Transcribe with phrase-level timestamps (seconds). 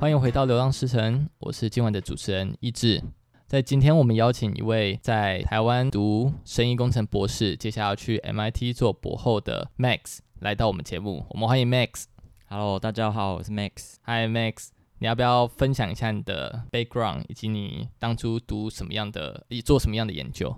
[0.00, 3.02] 欢迎回到《流浪诗城》，我是今晚的主持人一志。
[3.46, 11.26] 在今天，我们邀请一位在台湾读生医工程博士，接下来要去 MIT 做博后的 Max 来到我们节目。
[11.28, 12.04] 我们欢迎 Max。
[12.48, 13.96] Hello，大家好，我是 Max。
[14.04, 14.68] Hi Max，
[15.00, 20.56] 你要不要分享一下你的 background，以及你当初读什么样的、做什么样的研究？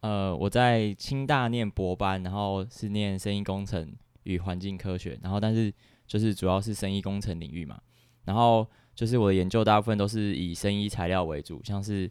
[0.00, 3.94] 呃，我在清大念博班，然后是念生医工程
[4.24, 5.72] 与环境科学，然后但是
[6.08, 7.78] 就是主要是生医工程领域嘛。
[8.24, 12.10] 然后就是我的研究大部分都是以生医材料为主，像是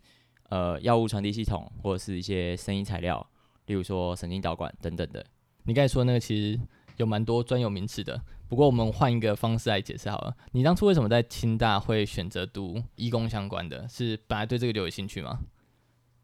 [0.49, 3.26] 呃药物传递系统或者是一些生医材料，
[3.66, 5.26] 例如说神经导管等等的。
[5.63, 6.59] 你刚才说那个其实
[6.98, 10.36] 有蛮多专有名词的，不过我们换一个方式来解释好了。
[10.52, 13.88] 你当初为什么在清大会选择读医工相关的？
[13.88, 15.39] 是本来对这个就有兴趣吗？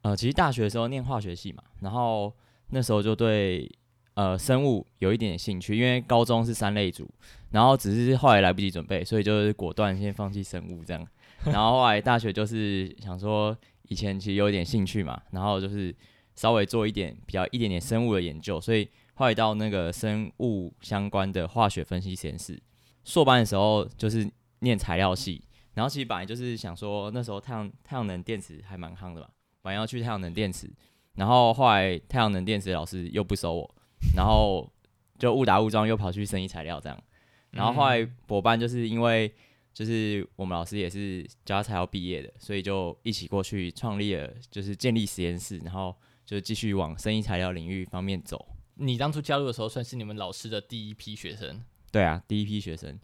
[0.01, 2.34] 呃，其实大学的时候念化学系嘛，然后
[2.70, 3.70] 那时候就对。
[4.16, 7.09] 呃，生物有一点兴趣，因为高中是三类组，
[7.52, 11.07] 然后只是后来来不及准备，所以就是果断先放弃生物这样。
[11.46, 15.96] 然后后来大学就是想说，以前其实有一点兴趣嘛，然后就是
[16.35, 22.62] 稍微做一点比较一点点生物的研究，所以后来到那个生物相关的化学分析实验室。
[23.05, 25.41] 硕班的时候就是念材料系，
[25.76, 29.27] 然后其实本来就是想说那时候太阳太阳能电池还蛮夯的嘛，
[29.62, 30.70] 本来要去太阳能电池，
[31.15, 33.76] 然后后来太阳能电池老师又不收我。
[34.16, 34.72] 然后
[35.18, 37.04] 就误打误撞又跑去生医材料这样，
[37.52, 39.34] 然后后来博班就是因为
[39.74, 48.55] 就是我们老师也是交大材料毕业的，所以就一起过去创立了就是建立实验室，然后就继续往生意材料领域方面走。
[48.76, 51.62] 你当初加入的时候算是你们老师的第一批学生？
[51.92, 53.00] 对啊，第一批学生。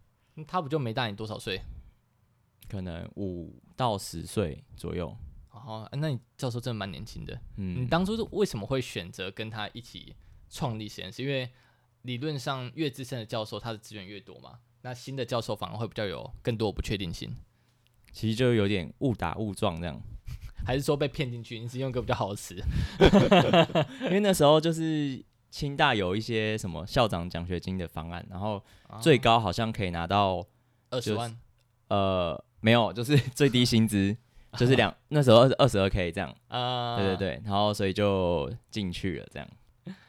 [0.48, 1.62] 他不就没大你多少岁？
[2.68, 5.16] 可能五到十岁左右。
[5.52, 7.40] 哦，那你教授真的蛮年轻的。
[7.58, 10.14] 嗯，你当初是为什么会选择跟他一起？
[10.50, 11.50] 创立实验室，因为
[12.04, 14.60] 理论上越资深的教授，他的资源越多嘛。
[14.82, 17.36] 那新的教授反而会比较有更多不确定性。
[18.12, 20.00] 其实就有点误打误撞这样，
[20.66, 21.60] 还是说被骗进去？
[21.60, 22.56] 你是用个比较好的词，
[24.06, 28.64] 因为那时候就是清大有一些什么校长奖学金的方案，然后
[29.02, 30.46] 最高好像可以拿到
[30.92, 31.36] 二十万。
[31.88, 34.16] 呃，没有，就是最低薪资
[34.58, 36.34] 就是两那时候二二十二 k 这样。
[36.48, 39.48] 啊，对对对，然后所以就进去了这样。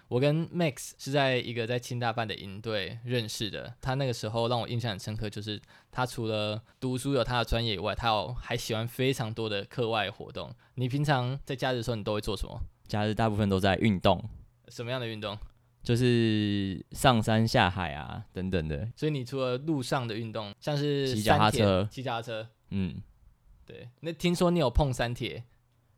[0.08, 3.74] 我跟 Max 是在一个在清大办的营队认识的。
[3.80, 10.54] 他那个时候让我印象很深刻，就是他除了读书有他的专业以外，他有还喜欢非常多的课外活动。
[10.74, 12.60] 你平常在假日的时候，你都会做什么？
[12.86, 14.22] 假日大部分都在运动。
[14.68, 15.36] 什么样的运动？
[15.82, 18.88] 就是上山下海啊，等等的。
[18.96, 23.00] 所以你除了路上的运动，像是骑脚踏车，骑脚踏车，嗯，
[23.64, 23.88] 对。
[24.00, 25.44] 那听说你有碰三铁？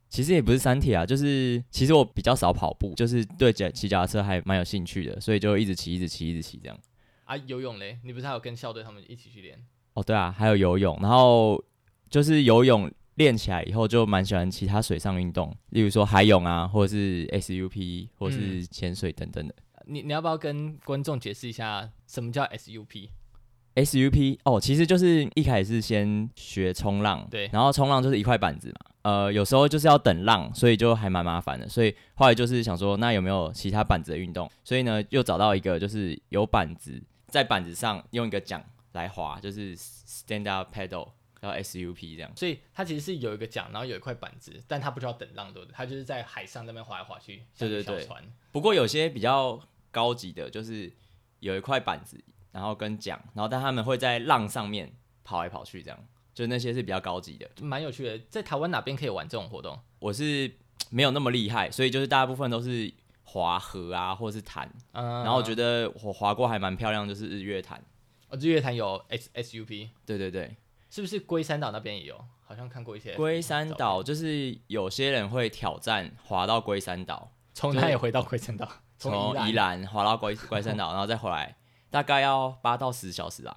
[0.08, 6.78] 其实也不是三铁啊，就是其实我比较少跑步，就是对脚骑脚踏车还蛮有兴趣的，所以就一直骑，一直骑，一直骑这样。
[7.24, 7.98] 啊，游泳嘞？
[8.04, 9.58] 你不是还有跟校队他们一起去练？
[9.92, 11.62] 哦，对啊，还有游泳，然后
[12.08, 19.54] 就是游泳练起来以后，就蛮喜欢其他水上运动，例如说海泳啊，或者是 SUP，或者是潜水等等的。
[19.58, 34.50] 嗯、你你要不要跟观众解释一下什么叫 SUP？SUP 哦，其实就是一开始是先学冲浪，对，然后冲浪就是一块板子嘛，呃，有时候就是要等浪，所以就还蛮麻烦的，所以后来就是想说，那有没有其他板子的运动？
[34.64, 41.08] 所以呢，又找到一个就是有板子，在板子上用一个桨来划，就是 stand up paddle，
[41.40, 42.30] 然后 SUP 这样。
[42.36, 45.74] 所以它其实是有一个桨，然后有一块板子，但它不需要等浪，对不对？
[45.74, 48.06] 它就是在海上那边划来划去，对对对。
[48.52, 49.60] 不过有些比较
[49.90, 50.92] 高级的，就是
[51.40, 52.22] 有一块板子。
[52.50, 54.90] 然后跟桨，然后但他们会在浪上面
[55.22, 56.04] 跑来跑去，这样，
[56.38, 58.16] 就那些是比较高级的，蛮有趣的。
[58.30, 59.76] 在台湾哪边可以玩这种活动？
[59.98, 60.48] 我是
[60.88, 62.94] 没有那么厉害，所以就是大部分都是
[63.24, 64.72] 滑河啊，或者是潭。
[64.92, 65.04] 嗯。
[65.24, 67.82] 然后我觉得我滑过还蛮漂亮，就是日月潭。
[68.28, 69.90] 哦，日月潭有 S S U P。
[70.06, 70.54] 对对对。
[70.88, 72.24] 是不是龟山岛那边也有？
[72.44, 73.16] 好像看过一些。
[73.16, 78.70] 龟山岛就是有些人会挑战滑到龟山岛， 从那里回到龟山岛？
[78.96, 81.56] 从宜兰滑到龟龟山岛，然后再回来。
[81.90, 83.56] 大概要八到十小时啦，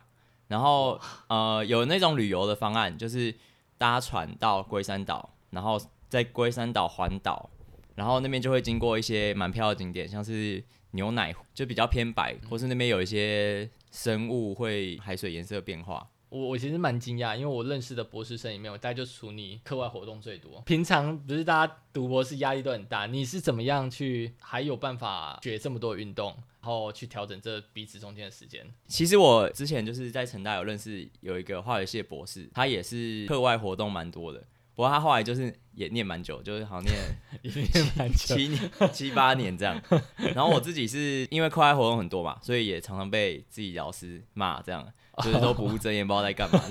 [0.51, 3.33] 然后呃有那种旅游的方案，就是
[3.77, 7.49] 搭船到龟山岛，然后在龟山岛环岛，
[7.95, 10.61] 然后那边就会经过一些蛮漂亮的景点，像是
[10.91, 16.05] 牛奶，就比较偏白，或是那边有一些生物会海水颜色变化。
[16.31, 20.61] 我我其实蛮惊讶，因为我认识的博士生里面，我大概就属你课外活动最多。
[20.65, 26.31] 平常不是大家读博士压力都很大，你是怎么样去还有办法学这么多运动，
[26.61, 28.65] 然后去调整这彼此中间的时间？
[28.87, 34.41] 其实我之前就是在成大有认识有一个化学系的博士，他也是课外活动蛮多的。
[34.73, 36.95] 不不过他后来就是也念蛮久，就是好像念
[37.43, 39.79] 也念蛮久，七年七八年这样。
[40.33, 44.83] 然后我自己是因为课外活动很多嘛，所以也常常被自己老师骂，这样
[45.23, 46.61] 就是都不务正业，不知道在干嘛。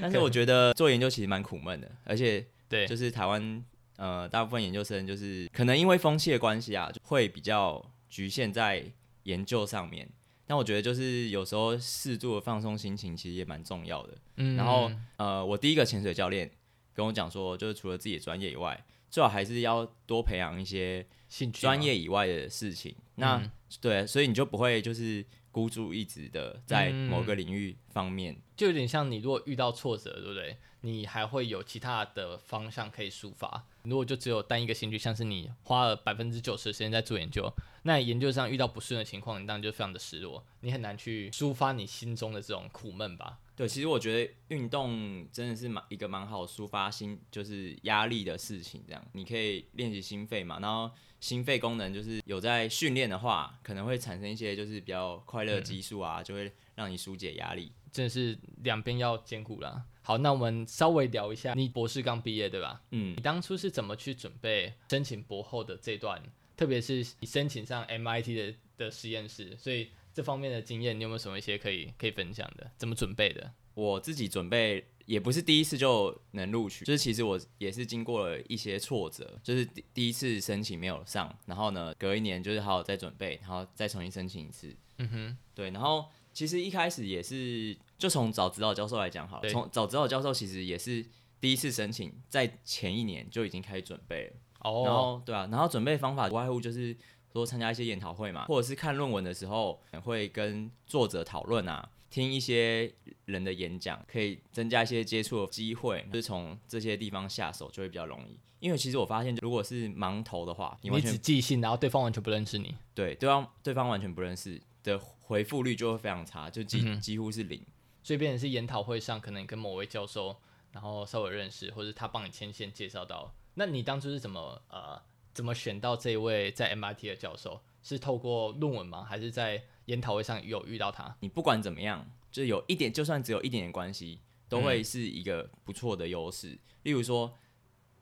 [0.00, 3.64] 但是我觉得做研究其实蛮苦闷的，而且对，就是台湾
[3.96, 8.84] 呃大部分研究生就是可能因为风气的关系啊，就会比较局限在
[9.24, 10.08] 研究上面。
[10.48, 14.14] 但我觉得就是有时候适度的放松心情，其实也蛮重要的。
[14.36, 16.48] 嗯，然后呃，我第一个潜水教练
[16.94, 22.94] 跟我讲说，就是除了自己的专业以外，最好还是要多培养一些兴趣、专业以外的事情。
[23.16, 23.50] 那、嗯、
[23.80, 25.24] 对，所以你就不会就是
[25.56, 30.54] 孤注一掷的在某个领域方面、嗯，就有点像你如果遇到挫折，对不对？
[30.82, 33.64] 你还会有其他的方向可以抒发。
[33.84, 37.50] 如果就只有单一个兴趣，像是你花了百分之九十的时间在做研究，
[37.84, 43.38] 那研究上遇到不顺的情况，你当然就非常的失落，你很难去抒发你心中的这种苦闷吧？
[43.56, 48.84] 对，其实我觉得运动真的是蛮一个蛮好抒发心就是压力的事情。
[48.86, 57.72] 这样你可以练习心肺嘛，然后心肺功能就是有在训练的话，可能会产生一些就是比较快乐激素啊，嗯、就会让你疏解压力。
[57.90, 59.82] 真的是两边要兼顾啦。
[60.02, 62.82] 好，那我们稍微聊一下，你博士刚毕业对吧？
[62.90, 66.22] 嗯，你当初是怎么去准备申请博后的这段？
[66.56, 72.70] 特别是你申请上 MIT 的的实验室，所以这方面的经验，你有没有什么一些可以可以分享的？
[72.78, 73.52] 怎么准备的？
[73.74, 84.74] 我自己准备也不是第一次就能录取，就是其实我也是经过了一些挫折，就是第第一次申请没有上，然后呢，隔一年就是好好再准备，然后再重新申请一次。
[84.96, 86.06] 嗯哼，对，然后。
[86.32, 91.02] 其实一开始也是，就从找指导教授来讲好了，从找指导教授其实也是
[91.40, 94.32] 第一次申请，在前一年就已经开始准备了。
[94.58, 96.94] 哦、oh.，然后对啊，然后准备方法无外乎就是
[97.36, 102.92] 说参加一些研讨会嘛，或者是看论文的时候会跟作者讨论啊，听一些
[103.26, 108.38] 人的演讲，可以增加一些接触的机会，就是从这些地方下手就会比较容易。
[108.58, 115.00] 因为其实我发现，如果是盲投的话，你，你只寄信，然后对方完全不认识你，对，对方对方完全不认识的。
[115.26, 117.60] 回复率就会非常差，就几、嗯、几乎是零。
[118.00, 120.36] 所以变成是研讨会上，可能跟某位教授，
[120.70, 123.34] 然后稍微认识，或者他帮你牵线介绍到。
[123.54, 125.02] 那你当初是怎么呃
[125.36, 127.60] 怎么选到这一位在 MIT 的教授？
[127.82, 129.04] 是透过论文吗？
[129.04, 131.14] 还是在研讨会上有遇到他？
[131.20, 136.58] 你不管怎么样，就有一点，就算只有一点点关系，都会是一个不错的优势、嗯。
[136.84, 137.36] 例如说。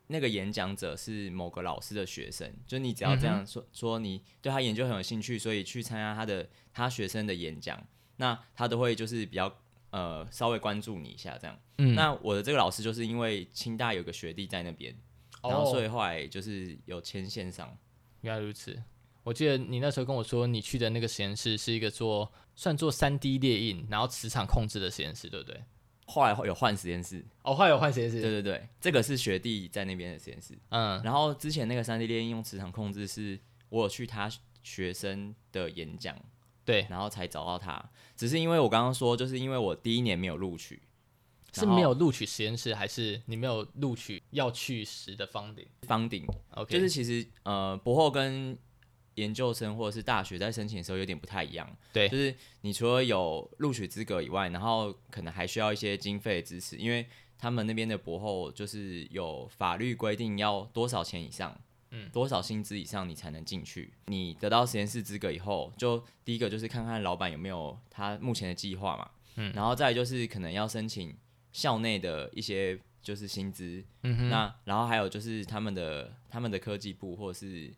[0.08, 7.82] 那个演讲者是某个老师的学生，就你只要这样说、嗯、说，你对他研究很有兴趣，所以去参加他的他学生的演讲，
[8.18, 9.50] 那他都会就是比较
[9.88, 11.58] 呃稍微关注你一下这样。
[11.78, 14.96] 嗯，那我的这个老师就是因为清大有个学弟在那边、哦，
[15.48, 17.76] 然后所以后来就是有牵线上。
[18.22, 18.82] 原来如此，
[19.22, 25.62] 我记得你那时候跟我说，你去的那个实验室是一个做算做三 D 列印，然后磁场控制的实验室，对不对？
[26.06, 27.24] 后来有换实验室。
[27.42, 33.38] 哦，后来有换实验室，对对对，这个是学弟在那边的实验室，嗯，然后之前那个三 D 列印用磁场控制是
[33.68, 34.30] 我有去他
[34.62, 36.14] 学生的演讲，
[36.64, 40.82] 对，然后才找到他，只是因为我刚刚说，就是因为我第一年没有录取，
[41.54, 48.56] 是没有录取实验室，还是你没有录取要去时的 funding funding OK，就是其实呃博后跟
[49.14, 57.06] 研究生或者是大学在申请的时候有点不太一样，对，就是你除了有录取资格以外，然后可能还需要一些经费的支持，因为
[57.38, 61.56] 他们那边的博后就是有法律规定要多少钱以上，
[61.92, 63.92] 嗯，多少薪资以上你才能进去。
[64.06, 71.14] 你得到实验室资格以后，就第一个就是看看老板有没有他目前的计划嘛，嗯，然后再就是可能要申请
[71.54, 77.72] 校内的一些就是薪资，嗯哼，那然后还有就是他们的他们的科技部或者是。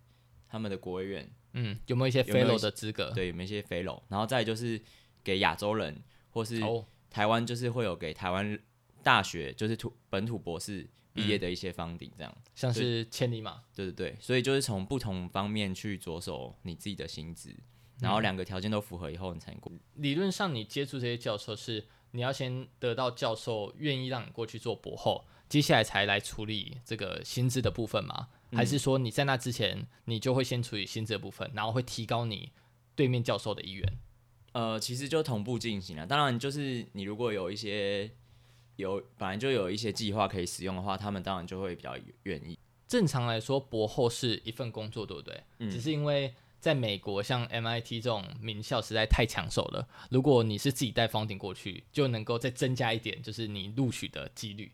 [0.49, 3.11] 他们的国卫院，嗯，有没有一些 fellow 的资格？
[3.11, 4.01] 对，有没有一些 fellow？
[4.09, 4.81] 然后再就是
[5.25, 6.61] 给亚洲人，或是
[7.11, 8.57] 台湾，就是会有给台湾
[9.03, 13.61] 大学，就是土本土博士毕业的一些 funding，这样，像是千里马。
[13.75, 17.53] 对对对，所以就是从不同方面去着手你自己的薪资，
[17.99, 19.73] 然后两个条件都符合以后，你才能过。
[19.97, 21.85] 理论上，你接触这些教授是
[22.17, 28.29] 你要先得到教授愿意让你过去做博后，接下来才来处理这个薪资的部分吗？
[28.53, 32.51] 还是说你在那之前，你就会先处理薪资的部分，然后会提高你
[32.95, 33.99] 对面教授的意愿？
[34.53, 36.07] 呃，其实就同步进行了。
[36.07, 38.11] 当然，就是你如果有一些
[38.77, 42.59] 有本来就有一些计划可以使用的话，他们当然就会比较愿意。
[42.89, 45.43] 正常来说，博后是一份工作，对不对？
[45.59, 45.71] 嗯。
[45.71, 49.87] 只是因为在美国，像 MIT 这种名校实在太抢手了。
[50.11, 54.73] 如果你是自己带 funding 过去，就能够再增加一点，就是你录取的几率。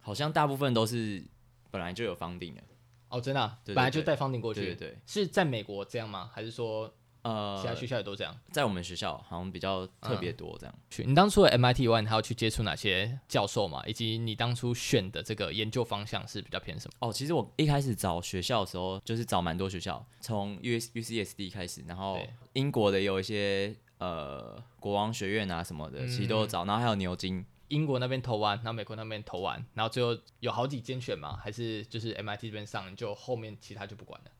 [0.00, 1.24] 好像大部分都是
[1.70, 2.62] 本来就有 funding 的。
[3.08, 6.30] 哦，真的、啊，本来就带 funding 过去，对，是在美国这样吗？
[6.32, 8.34] 还是说呃，其他学校也都这样。
[8.50, 10.74] 在我们学校好像比较特别多这样。
[10.88, 13.82] 去、嗯，你当初的 MIT 以外，你还要去接触哪些教授嘛？
[13.86, 17.08] 以及你当初选的这个研究方向是比较偏什么？
[17.08, 22.18] 哦，其实我一开始找学校的时候，就是找蛮多学校，从 U S U C S D 开始，然后
[22.54, 27.44] 英国的有一些呃国王学院啊什么的，其实都有找，然后还有牛津。
[27.68, 31.36] 英国那边投完，然后美国那边投完，然后最后有好几间选嘛？
[31.36, 34.30] 还是就是 MIT 这边上，就后面其他就不管了？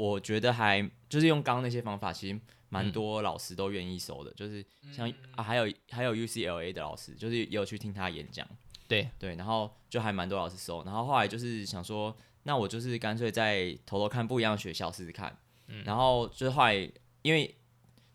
[0.00, 0.80] 我觉得还
[1.10, 2.40] 就是用刚刚那些方法，其实
[2.70, 8.48] 蛮多老师都愿意收的，嗯、就是像、嗯、啊，还有还有 UCLA 的老师，就是也有去听他演讲，
[8.88, 9.10] 对。
[9.18, 16.90] 对，然后就还蛮多老师收，然后后来就是想说，那我就是干脆再投投看不一样的学校试试看，嗯、然后就是后来
[17.20, 17.54] 因为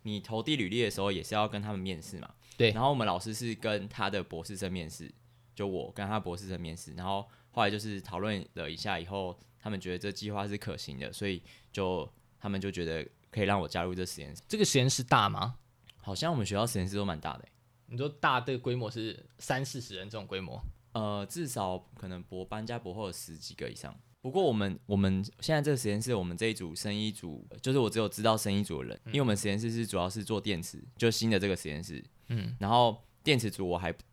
[0.01, 5.13] 你投递履历的时候也是要跟他们面试嘛，对，然后我们老师是跟他的博士生面试，
[5.53, 9.35] 就我跟他博士生面试，然后后来就是讨论了一下以后。
[9.65, 12.07] 他们觉得这计划是可行的，所以就
[12.39, 14.43] 他们就觉得可以让我加入这实验室。
[14.47, 15.57] 这个实验室大吗？
[16.03, 17.45] 好像我们学校实验室都蛮大的。
[17.87, 20.61] 你说大的规模是三四十人这种规模？
[20.91, 23.99] 呃，至少可能博班加博后有十几个以上。
[24.21, 32.05] 不过我们我们现在这个实验室，我们这一组生医组，就是我只有知道生医组的人，嗯、因为我们实验室是主要是做电池，就新的这个实验室。
[32.27, 32.55] 嗯。
[32.59, 34.03] 然后电池组我还不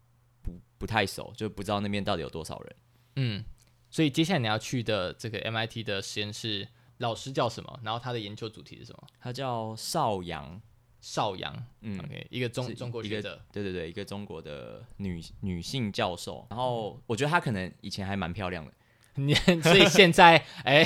[0.79, 2.77] 不太熟，就不知道那边到底有多少人。
[3.17, 3.45] 嗯。
[3.91, 6.67] 所以接下来你要去的这个 MIT 的实验室，
[6.97, 7.79] 老师叫什么？
[7.83, 9.07] 然后他的研究主题是什么？
[9.21, 10.59] 他叫邵阳，
[11.03, 16.47] 邵阳，嗯，OK，一个中中国学者，对对对，一个中国的女女性教授。
[16.49, 18.73] 然后我觉得她可能以前还蛮漂亮的，
[19.17, 20.83] 你 所以现在 哎，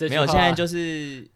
[0.00, 1.26] 没有，现在就是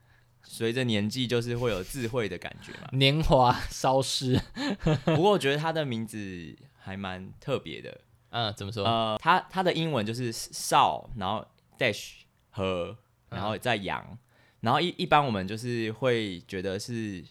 [0.42, 4.38] 随着年纪就是会有智慧的感觉嘛，年华稍失。
[5.06, 8.02] 不过我觉得她的名字还蛮特别的。
[8.30, 8.84] 嗯，怎么说？
[8.84, 11.46] 呃，他他的英文就是少，然后
[11.78, 12.10] dash
[12.50, 12.94] 和，
[13.30, 14.18] 然后再阳，嗯、
[14.60, 17.24] 然后一一般我们就是会觉得是，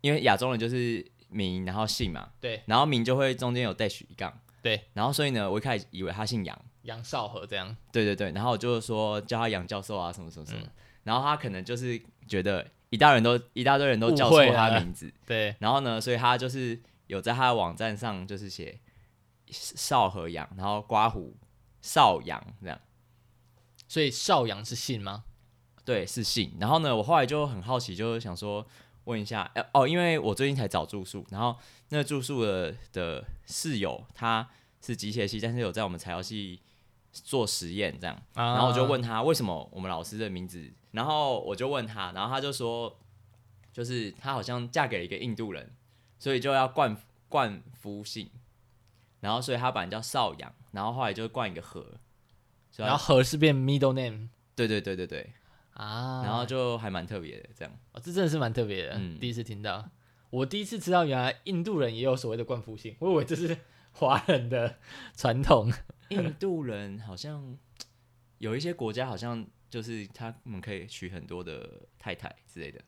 [0.00, 4.32] 因为亚洲人就是名，然后姓嘛，对，然后名就会中间有 dash 一杠，
[4.62, 10.70] 对，然后所以呢，我一开始以为他姓杨，杨少和这样，对对对，然后我就说叫他杨教授啊，什么什么什么，嗯、
[11.04, 18.78] 然后他可能就是觉得一大人都一大堆人都叫错他名字，对，然后呢，所以他就是有在他的网站上就是写。
[19.52, 21.36] 邵和阳，然后刮胡
[21.80, 22.80] 少阳这样，
[23.88, 25.24] 所以少阳是姓吗？
[25.84, 26.56] 对，是姓。
[26.60, 28.66] 然后呢，我后来就很好奇，就是想说
[29.04, 31.56] 问一下，呃，哦，因为我最近才找住宿，然后
[31.88, 34.48] 那个住宿的的室友他
[34.80, 36.60] 是机械系，但是有在我们材料系
[37.12, 42.96] 做实验这样，然后我就问他为什么我们老师的名字，然后我就问他，然后他就说，
[43.72, 45.74] 就是他好像嫁给了一个印度人，
[46.18, 46.96] 所以就要冠
[47.28, 48.30] 冠夫姓。
[49.20, 51.98] 然后，所以他本来叫少阳，然后后来就冠一个和，
[52.76, 54.28] 然后和是变 middle name。
[54.54, 55.32] 对对对对对，
[55.74, 57.78] 啊，然后就还蛮特别的这样。
[57.92, 59.88] 哦，这真的是蛮特别的，嗯、第一次听到。
[60.30, 63.56] 我第一次知道原来印度人也有所谓的冠夫姓，我以为这是
[63.92, 64.78] 华人的
[65.16, 65.72] 传统。
[66.10, 67.56] 印度人好像
[68.38, 72.80] 有一些国家好像就是他们可以娶很多的太太之类的。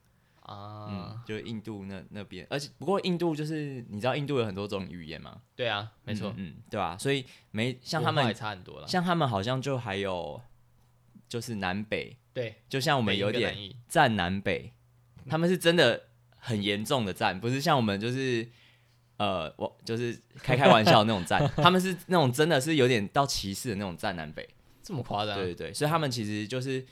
[0.43, 5.41] 啊，嗯，就印度那那边，而且不过印度就是你知道印度有很多种语言吗？
[5.55, 6.97] 对啊，没错，嗯，对吧？
[6.97, 10.41] 所以没像他们也差很多了，像他们好像就还有
[11.29, 13.55] 就是南北，对，就像我们有点
[13.87, 14.73] 战南北，
[15.29, 16.07] 他们是真的
[16.37, 18.45] 很严重的战，不是像我们就是
[19.15, 24.47] 呃我就是开开玩笑那种战， 他们是那种真的是有点到歧视的那种战南北，
[24.81, 25.35] 这么夸张？
[25.35, 26.85] 对对对，所以他们其实就是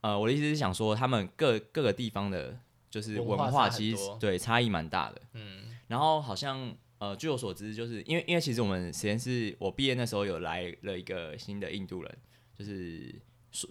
[0.00, 2.58] 呃我的意思是想说他们各各个地方的。
[3.00, 12.18] 就是文化其实对差异蛮大的，嗯，然后好像呃，据我所知，就是因为因为其实我们实验室我毕业那时候有来了一个新的印度人，
[12.58, 13.14] 就是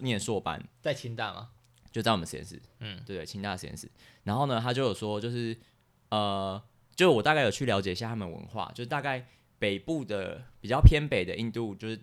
[0.00, 1.50] 念硕班，在清大吗？
[1.92, 3.90] 就在我们实验室，嗯，对对，清大实验室。
[4.22, 5.56] 然后呢，他就有说，就是
[6.08, 6.62] 呃，
[6.96, 9.26] 就我大概有去了解一下他们文化，就是大概
[9.58, 12.00] 北部的比较偏北的印度，就是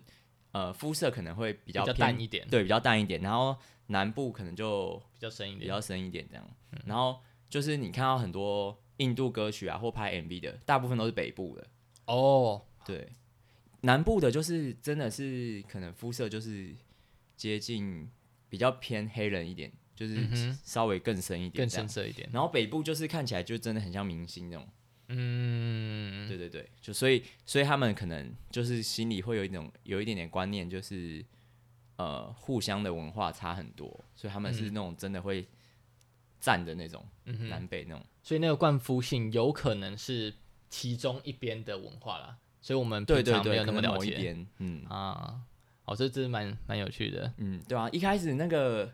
[0.52, 3.56] 呃肤色可能会比较，比较淡一点，对，比较淡一点，然后。
[3.88, 6.44] 南部可能就比较深一点，比较深一点这样。
[6.72, 11.66] 嗯、然后就是你看到很多印度歌曲啊，或拍 MV 的，大部分都是北部的。
[12.06, 13.08] 哦，对，
[13.82, 16.74] 南部的就是真的是可能肤色就是
[17.36, 18.10] 接近
[18.48, 22.28] 比较偏黑人一点，就是稍微更深一点，更深色一点。
[22.32, 24.68] 然后北部就是看起来就真的很像明星那种。
[25.08, 31.24] 嗯，对对对，就所以所以他们可能就是心里会有一种有一点点观念，就是。
[31.96, 35.46] 呃，互相的文化差很多，所以他们是那种真的会
[36.38, 38.04] 站的那种，嗯、南北那种。
[38.22, 40.34] 所以那个冠夫姓有可能是
[40.68, 44.36] 其中一边的文化啦，所以我们平常没有那么了解。
[44.58, 45.40] 嗯啊，
[45.84, 47.32] 哦，这真是蛮蛮有趣的。
[47.38, 48.92] 嗯，对啊，一开始那个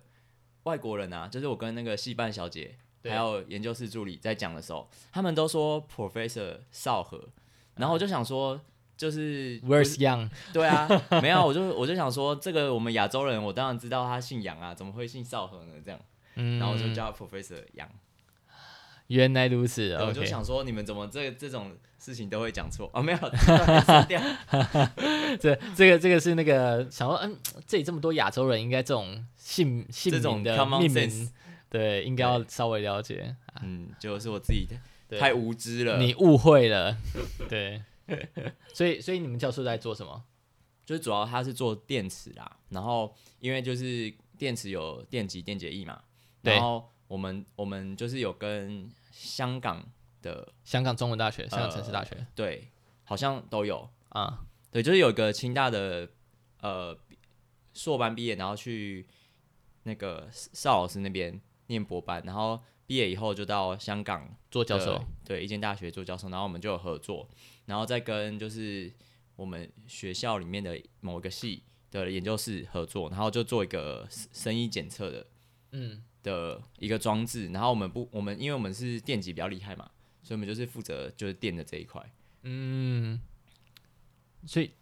[0.63, 7.31] 外国人啊，就是我跟那个戏办小姐，还有研究室助理在讲的时候，他们都说 Professor 少和，
[7.75, 8.61] 然后我就想说，
[9.03, 10.31] 就是 Where's Yang？
[10.53, 10.89] 对啊，
[11.21, 15.73] 没有，我就我就想说，这个我们亚洲人，我当然知道他姓杨啊，怎么会姓少河呢？
[15.85, 15.99] 这样，
[16.37, 17.89] 嗯，然后我就叫 Professor 杨。
[19.09, 22.89] 原来如此，我就想说，你们怎么这这种事情都会讲错？
[22.95, 23.19] 哦，没有，
[25.41, 31.33] 这这个这个是那个想说，嗯，这里这么多亚洲人，应该这种姓姓名的命名，
[31.69, 33.35] 对，应该要稍微了解。
[33.63, 34.69] 嗯，就是我自己
[35.09, 36.97] 的太无知了，你误会了。
[37.49, 37.83] 对，
[38.75, 40.25] 所以所以你们教授在做什么？
[40.85, 46.03] 就是主要他是做电池啦，然后因为就是电池有电极、电解液嘛，
[46.43, 48.91] 然后我们我们就是有跟。
[49.15, 49.87] 香港
[50.23, 52.67] 的香港中文大学、香港城市大学，呃、对，
[53.05, 54.43] 好像都有啊。
[54.71, 56.09] 对，就是有一个清大的
[56.63, 56.99] 呃
[57.75, 59.07] 硕班毕业，然后去
[59.83, 67.29] 那个邵老师那边念博班，然后毕业以后就到香港做教授，对，一间大学做教授，然后我们就有合作，
[67.67, 68.93] 然后再跟就是
[69.37, 75.27] 我们学校里面的某一个系的研究室合作，然后就做一个声音检测的，
[75.73, 76.03] 嗯。
[76.23, 79.91] 的一个装置，然后我们不，我们因为我们是电极比较厉害嘛，
[80.23, 82.01] 所以我们就是负责就是电的这一块。
[82.43, 83.21] 嗯，
[84.47, 84.73] 所以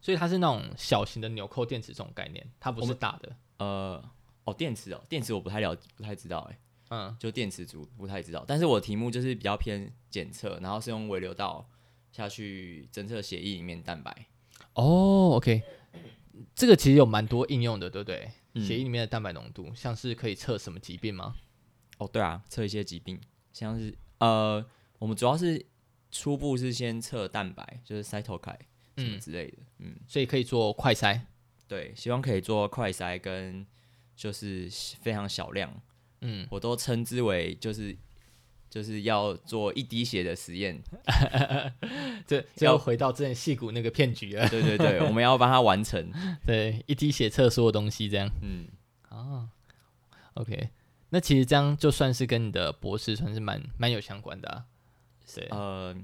[0.00, 3.36] 所以它是那种小型的纽扣电池这种概念，它不是大的。
[3.58, 4.10] 呃，
[4.44, 6.56] 哦，电池哦，电池我不太了，不太知道哎。
[6.94, 11.66] 嗯，就电池组不太知道，但是我的题目就是比较偏检测，然后是用微流道
[12.10, 14.26] 下去侦测血液里面蛋白。
[14.74, 15.62] 哦，OK，
[16.54, 18.30] 这个其实有蛮多应用的，对不对？
[18.60, 21.34] 血液里面的蛋白浓度，像是可以测什么疾病吗？
[21.96, 23.18] 哦，对啊，测一些疾病，
[23.54, 24.62] 像是呃，
[24.98, 25.64] 我们主要是
[26.10, 28.58] 初步是先测蛋白，就是 cytokine
[28.98, 31.18] 什么之类的，嗯，嗯，所以可以做快筛，
[31.66, 33.66] 对，希望可以做快筛跟
[34.14, 34.68] 就是
[35.00, 35.80] 非常小量，
[36.22, 37.96] 嗯，我都称之为就是。
[38.72, 40.82] 就是要做一滴血的实验，
[42.26, 44.48] 这这要回到之前矽谷那个骗局了。
[44.48, 46.10] 对对对，我们要帮他完成。
[46.46, 48.30] 对，一滴血测所有东西这样。
[48.40, 48.66] 嗯，
[49.10, 49.46] 啊
[50.32, 50.70] ，OK，
[51.10, 54.64] 那其实这样就算是跟你的博士算是蛮蛮有相关的啊。
[55.34, 55.94] 对，呃，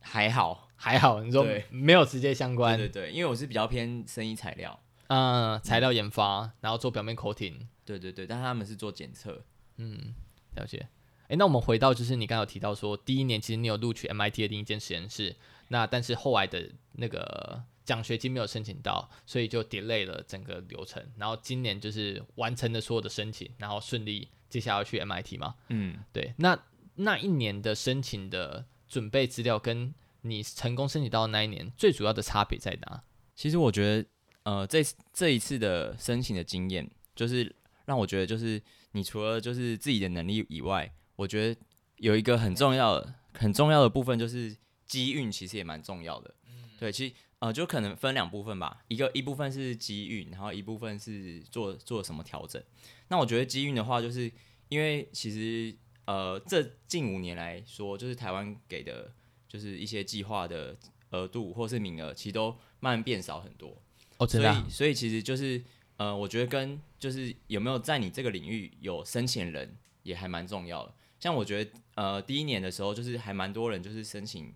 [0.00, 2.76] 还好还好，你说没有直接相关。
[2.76, 7.68] 对对对，因为我是比较偏生医材料，嗯，材料研发，嗯、然后做表面 coating。
[7.98, 9.42] 对对对，但他们是做检测。
[9.76, 10.14] 嗯，
[10.54, 10.88] 了解。
[11.28, 15.34] 诶，那我们回到就是你刚刚有提到说，第一年其实你有录取 MIT 的另一间实验室，
[15.68, 21.02] 那但是后来的那个奖学金没有申请到，所以就 delay 了整个流程。
[21.16, 25.54] 然后今年就是完成了所有的申请，然后顺利接下来要去 MIT 嘛？
[25.68, 26.34] 嗯，对。
[26.38, 26.58] 那
[26.96, 33.02] 那一年的申请的准备资料跟你成功申请到的那一年最主要的差别在哪？
[33.36, 34.08] 其实我觉得，
[34.42, 37.54] 呃，这这一次的申请的经验，就是
[37.90, 41.60] 让我觉得，就是你除了就是自己的能力以外，我觉得
[41.96, 46.32] 有一个很重要的、很重要的部分，就是机运，其实也蛮重要的。
[46.78, 48.84] 对，其实呃，就可能分两部分吧。
[48.86, 52.62] 一个一部分是机运，然后一部分是做做什么调整。
[53.08, 54.30] 那我觉得机运的话，就是
[54.68, 59.12] 因为其实呃，这近五年来说，就是台湾给的，
[59.48, 60.76] 就是一些计划的
[61.10, 63.76] 额度或是名额，其实都慢慢变少很多。
[64.18, 64.54] 哦，真的啊？
[64.54, 65.60] 所以，所以其实就是
[66.00, 70.94] 呃，我觉得跟就是有没有在你这个领域有申请人，也还蛮重要的。
[71.18, 74.54] 像我觉得，呃，第一年的时候，就是还蛮多人就是申请，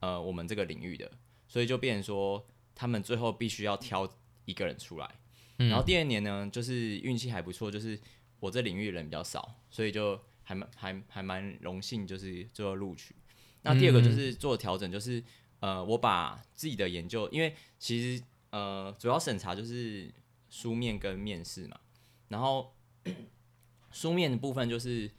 [0.00, 1.12] 呃，我们这个领域的，
[1.46, 4.10] 所以就变成说，他们最后必须要挑
[4.46, 5.06] 一个人出来。
[5.58, 5.68] 嗯。
[5.68, 8.00] 然后第二年呢，就是运气还不错，就是
[8.40, 13.14] 我这领域的人比较少，所以就还蛮还还蛮荣幸，就是最后录取。
[13.60, 15.22] 那第二个就是做调整，就是
[15.60, 20.10] 呃，我把自己的研究，因为其实呃，主要审查就是
[20.48, 21.78] 书面跟面试嘛，
[22.28, 22.74] 然后
[23.92, 25.10] 书面的部分就是。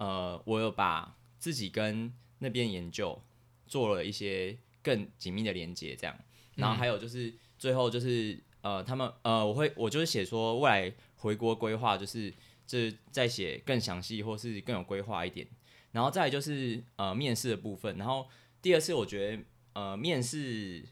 [0.00, 3.22] 呃，我有把自己跟那边研究
[3.66, 6.18] 做了一些更紧密的连接，这样，
[6.54, 12.32] 然后还有就是最后就是呃，他们呃，我会我就是写说未来回国规划，就是
[12.66, 15.46] 就是再写更详细或是更有规划一点，
[15.92, 18.26] 然后再来就是呃面试的部分，然后
[18.62, 19.42] 第二次我觉得
[19.74, 20.82] 呃面试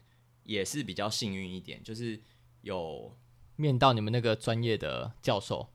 [0.43, 2.21] 也是比较幸运一点，就是
[2.61, 3.11] 有
[3.61, 5.69] 面到你们那个专业的教授，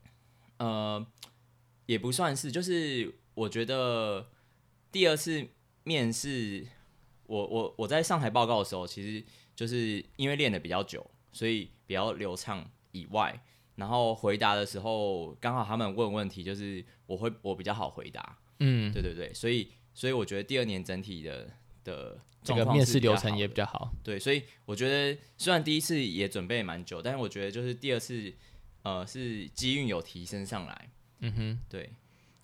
[0.58, 1.06] 呃，
[1.86, 3.14] 也不算是，就是。
[3.36, 4.28] 我觉得
[4.92, 5.44] 第二次
[5.82, 6.64] 面试，
[7.26, 9.24] 我我我在上台报告的时候，其实
[9.56, 13.42] 就是因为练的比较久，所以比较流畅以外，
[13.74, 21.50] 然后回答的时候刚好他们问问题，就是我会我比较好回答，嗯，对对对，所以所以我觉得第二年整体的
[21.84, 28.32] 的这个面试流程也比较好，对，所以我觉得虽然第一次也准备蛮久，但是我觉得就是第二次
[28.82, 31.92] 呃是机运有提升上来，嗯哼，对。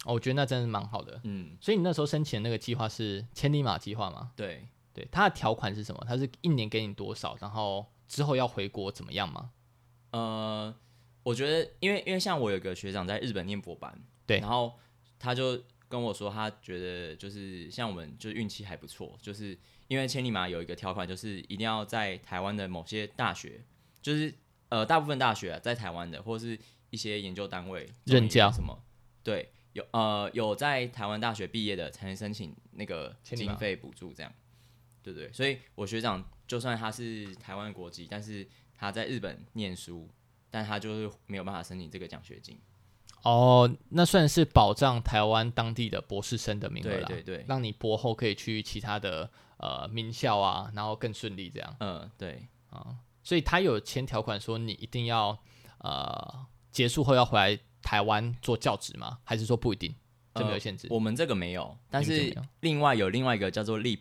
[0.07, 1.21] 哦，我觉得那真的蛮好的。
[1.25, 4.33] 嗯，所以你那时候申请的那个计划是千里马计划吗？
[4.35, 6.03] 对对，它的条款是什么？
[6.09, 9.51] 它是一年给你多少，然后之后要回国怎么样吗？
[10.13, 10.75] 呃，
[11.23, 14.73] 我觉得，因为因为像我有个学长在日本念博班，对，然后
[15.19, 23.63] 他就跟我说，他觉得就是像我们就是运气还不错，就是因为千里马有一个条款，就是一定要在台湾的某些大学，
[24.01, 24.33] 就是
[24.71, 28.83] 呃大部分大学、啊、在台湾的，或是一些研究单位任教什么，
[29.23, 34.33] 对，有呃有在台湾大学毕业的才能申请那个经费补助，这样，
[35.03, 38.49] 对对，所以我学长就算他是台湾国籍，但是。
[38.83, 40.09] 他在日本念书，
[40.51, 42.59] 但他就是没有办法申请这个奖学金。
[43.23, 47.07] 哦，那算是保障台湾当地的博士生的名额了。
[47.07, 51.77] 对对对，让你博后可以去其他的呃名校啊，然后更顺利这样。
[51.81, 55.39] 嗯，对啊，所以他有签条款说你一定要
[55.79, 59.19] 呃结束后要回来台湾做教职吗？
[59.25, 59.95] 还是说不一定？
[60.35, 60.89] 这没有限制？
[60.89, 64.01] 呃，我们这个没有，但是另外有另外一个叫做 LEAP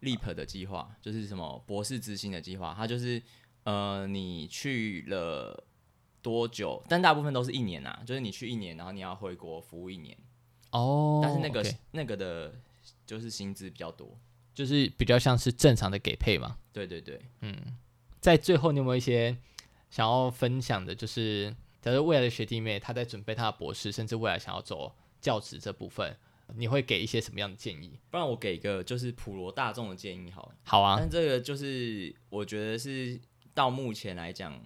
[0.00, 3.22] LEAP 的计划，就是什么博士之星的计划，它就是。
[3.64, 5.64] 呃，你去了
[6.24, 6.82] 多久？
[6.88, 10.16] 但大部分都是一年啊，就是你去一年，然后你要回国服务一年。
[10.70, 12.54] 哦，但是那个 okay 那个的，
[13.04, 14.18] 就是薪资比较多，
[14.54, 16.56] 就是比较像是正常的给配嘛。
[16.72, 17.54] 对对对，嗯，
[18.20, 19.36] 在最后你有没有一些
[19.90, 20.94] 想要分享的？
[20.94, 26.16] 就是假如未来的学弟妹他在准备他的博士，甚至未来想要走教职这部分，
[26.56, 28.00] 你会给一些什么样的建议？
[28.10, 30.54] 不然我给一个就是普罗大众的建议好了。
[30.64, 33.20] 好啊，但这个就是我觉得是。
[33.56, 34.60] 到目前来讲，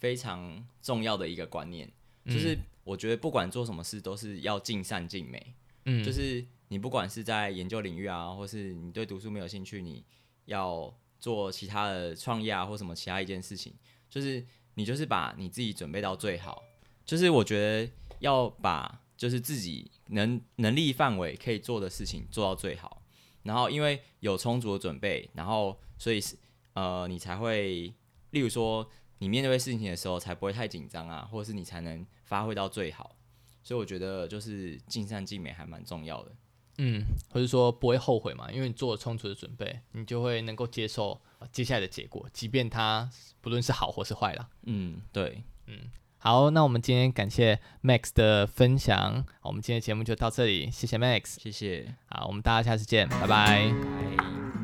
[0.00, 1.86] 非常重要的一个观念，
[2.24, 5.54] 嗯、就是我觉得不管做什么事，都是要尽善尽美。
[5.84, 10.02] 嗯，就是你不管是在研究领域啊，或是你对读书没有兴趣，你
[10.46, 13.74] 要做其他的创业啊，或什么其他一件事情，
[14.08, 14.42] 就是
[14.74, 16.62] 你就是把你自己准备到最好。
[17.04, 23.02] 就是我觉得要把就是自己能能力范围可以做的事情做到最好，
[23.42, 26.36] 然后因为有充足的准备，然后所以是
[26.72, 27.92] 呃你才会。
[28.32, 28.88] 例如说，
[29.20, 33.14] 你面对事情的时候才不会太紧张啊，或者是你才能发挥到最好。
[33.62, 36.32] 所以我觉得就是尽善尽美还蛮重要的。
[36.78, 41.20] 嗯，或者说不会后悔嘛，因为你做了充足的准备，你就会能够接受
[41.52, 43.10] 接下来的结果，即便它
[43.42, 44.48] 不论是好或是坏啦。
[44.62, 53.68] 嗯，对，嗯，好，那我们今天感谢 Max 的分享，我们今天节目就到这里，谢谢 Max，谢谢，好，我们大家下次见，拜拜。
[53.68, 54.59] 拜拜。